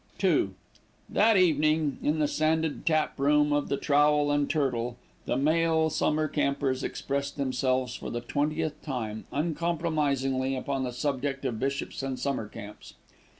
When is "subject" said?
10.91-11.45